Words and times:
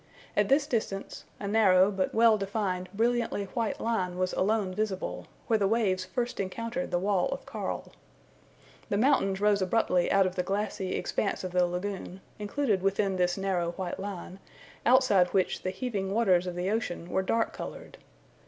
At 0.35 0.49
this 0.49 0.65
distance, 0.65 1.25
a 1.39 1.47
narrow 1.47 1.91
but 1.91 2.11
well 2.11 2.35
defined 2.35 2.89
brilliantly 2.91 3.43
white 3.53 3.79
line 3.79 4.17
was 4.17 4.33
alone 4.33 4.73
visible, 4.73 5.27
where 5.45 5.59
the 5.59 5.67
waves 5.67 6.05
first 6.05 6.39
encountered 6.39 6.89
the 6.89 6.97
wall 6.97 7.29
of 7.29 7.45
coral. 7.45 7.93
The 8.89 8.97
mountains 8.97 9.39
rose 9.39 9.61
abruptly 9.61 10.11
out 10.11 10.25
of 10.25 10.33
the 10.33 10.41
glassy 10.41 10.95
expanse 10.95 11.43
of 11.43 11.51
the 11.51 11.67
lagoon, 11.67 12.21
included 12.39 12.81
within 12.81 13.17
this 13.17 13.37
narrow 13.37 13.73
white 13.73 13.99
line, 13.99 14.39
outside 14.87 15.27
which 15.33 15.61
the 15.61 15.69
heaving 15.69 16.11
waters 16.11 16.47
of 16.47 16.55
the 16.55 16.71
ocean 16.71 17.07
were 17.07 17.21
dark 17.21 17.53
coloured. 17.53 17.99